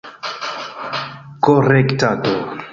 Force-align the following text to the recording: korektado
korektado 1.45 2.35